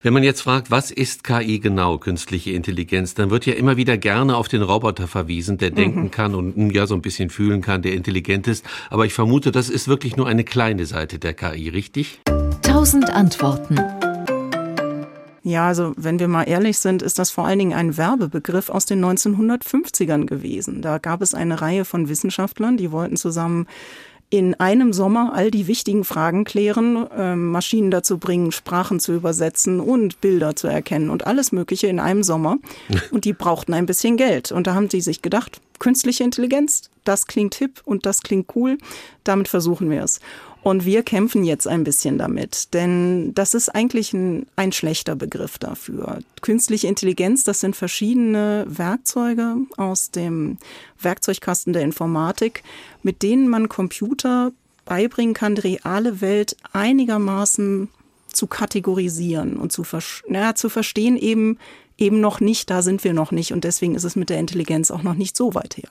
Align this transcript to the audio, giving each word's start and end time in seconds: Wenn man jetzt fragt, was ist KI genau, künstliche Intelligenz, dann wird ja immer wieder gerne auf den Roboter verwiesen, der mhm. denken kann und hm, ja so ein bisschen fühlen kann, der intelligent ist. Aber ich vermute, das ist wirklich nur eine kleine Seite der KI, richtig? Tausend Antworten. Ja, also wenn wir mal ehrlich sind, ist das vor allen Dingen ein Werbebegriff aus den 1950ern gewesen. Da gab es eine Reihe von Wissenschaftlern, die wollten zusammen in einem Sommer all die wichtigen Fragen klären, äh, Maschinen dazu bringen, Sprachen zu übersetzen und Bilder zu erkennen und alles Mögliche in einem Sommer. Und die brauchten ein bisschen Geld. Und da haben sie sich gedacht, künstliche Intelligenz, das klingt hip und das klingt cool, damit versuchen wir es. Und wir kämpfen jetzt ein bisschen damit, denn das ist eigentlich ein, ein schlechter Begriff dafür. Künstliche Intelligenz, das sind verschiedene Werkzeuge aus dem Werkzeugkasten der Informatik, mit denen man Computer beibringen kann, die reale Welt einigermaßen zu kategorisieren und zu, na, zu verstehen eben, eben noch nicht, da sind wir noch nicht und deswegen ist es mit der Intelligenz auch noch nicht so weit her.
Wenn 0.00 0.12
man 0.12 0.22
jetzt 0.22 0.42
fragt, 0.42 0.70
was 0.70 0.92
ist 0.92 1.24
KI 1.24 1.58
genau, 1.58 1.98
künstliche 1.98 2.52
Intelligenz, 2.52 3.14
dann 3.14 3.30
wird 3.30 3.46
ja 3.46 3.54
immer 3.54 3.76
wieder 3.76 3.98
gerne 3.98 4.36
auf 4.36 4.46
den 4.46 4.62
Roboter 4.62 5.08
verwiesen, 5.08 5.58
der 5.58 5.72
mhm. 5.72 5.74
denken 5.74 6.10
kann 6.12 6.36
und 6.36 6.54
hm, 6.54 6.70
ja 6.70 6.86
so 6.86 6.94
ein 6.94 7.02
bisschen 7.02 7.30
fühlen 7.30 7.62
kann, 7.62 7.82
der 7.82 7.94
intelligent 7.94 8.46
ist. 8.46 8.64
Aber 8.90 9.06
ich 9.06 9.12
vermute, 9.12 9.50
das 9.50 9.68
ist 9.68 9.88
wirklich 9.88 10.16
nur 10.16 10.28
eine 10.28 10.44
kleine 10.44 10.86
Seite 10.86 11.18
der 11.18 11.34
KI, 11.34 11.68
richtig? 11.68 12.20
Tausend 12.62 13.10
Antworten. 13.10 13.80
Ja, 15.42 15.66
also 15.66 15.94
wenn 15.96 16.20
wir 16.20 16.28
mal 16.28 16.44
ehrlich 16.44 16.78
sind, 16.78 17.02
ist 17.02 17.18
das 17.18 17.32
vor 17.32 17.46
allen 17.46 17.58
Dingen 17.58 17.72
ein 17.72 17.96
Werbebegriff 17.96 18.70
aus 18.70 18.84
den 18.84 19.04
1950ern 19.04 20.26
gewesen. 20.26 20.80
Da 20.80 20.98
gab 20.98 21.22
es 21.22 21.34
eine 21.34 21.60
Reihe 21.60 21.84
von 21.84 22.08
Wissenschaftlern, 22.08 22.76
die 22.76 22.92
wollten 22.92 23.16
zusammen 23.16 23.66
in 24.30 24.54
einem 24.54 24.92
Sommer 24.92 25.32
all 25.34 25.50
die 25.50 25.66
wichtigen 25.66 26.04
Fragen 26.04 26.44
klären, 26.44 27.06
äh, 27.16 27.34
Maschinen 27.34 27.90
dazu 27.90 28.18
bringen, 28.18 28.52
Sprachen 28.52 29.00
zu 29.00 29.14
übersetzen 29.14 29.80
und 29.80 30.20
Bilder 30.20 30.54
zu 30.54 30.68
erkennen 30.68 31.08
und 31.08 31.26
alles 31.26 31.50
Mögliche 31.50 31.86
in 31.86 31.98
einem 31.98 32.22
Sommer. 32.22 32.58
Und 33.10 33.24
die 33.24 33.32
brauchten 33.32 33.74
ein 33.74 33.86
bisschen 33.86 34.16
Geld. 34.16 34.52
Und 34.52 34.66
da 34.66 34.74
haben 34.74 34.90
sie 34.90 35.00
sich 35.00 35.22
gedacht, 35.22 35.60
künstliche 35.78 36.24
Intelligenz, 36.24 36.90
das 37.04 37.26
klingt 37.26 37.54
hip 37.54 37.80
und 37.84 38.06
das 38.06 38.22
klingt 38.22 38.54
cool, 38.54 38.78
damit 39.24 39.48
versuchen 39.48 39.90
wir 39.90 40.02
es. 40.02 40.20
Und 40.62 40.84
wir 40.84 41.02
kämpfen 41.02 41.44
jetzt 41.44 41.68
ein 41.68 41.84
bisschen 41.84 42.18
damit, 42.18 42.74
denn 42.74 43.32
das 43.34 43.54
ist 43.54 43.68
eigentlich 43.68 44.12
ein, 44.12 44.46
ein 44.56 44.72
schlechter 44.72 45.14
Begriff 45.14 45.58
dafür. 45.58 46.18
Künstliche 46.42 46.88
Intelligenz, 46.88 47.44
das 47.44 47.60
sind 47.60 47.76
verschiedene 47.76 48.64
Werkzeuge 48.68 49.56
aus 49.76 50.10
dem 50.10 50.58
Werkzeugkasten 51.00 51.72
der 51.72 51.82
Informatik, 51.82 52.64
mit 53.02 53.22
denen 53.22 53.48
man 53.48 53.68
Computer 53.68 54.52
beibringen 54.84 55.34
kann, 55.34 55.54
die 55.54 55.60
reale 55.60 56.20
Welt 56.20 56.56
einigermaßen 56.72 57.88
zu 58.32 58.46
kategorisieren 58.46 59.56
und 59.56 59.72
zu, 59.72 59.84
na, 60.28 60.54
zu 60.54 60.68
verstehen 60.68 61.16
eben, 61.16 61.58
eben 61.98 62.20
noch 62.20 62.40
nicht, 62.40 62.70
da 62.70 62.82
sind 62.82 63.04
wir 63.04 63.12
noch 63.12 63.32
nicht 63.32 63.52
und 63.52 63.64
deswegen 63.64 63.94
ist 63.94 64.04
es 64.04 64.16
mit 64.16 64.30
der 64.30 64.38
Intelligenz 64.38 64.90
auch 64.90 65.02
noch 65.02 65.14
nicht 65.14 65.36
so 65.36 65.54
weit 65.54 65.76
her. 65.76 65.84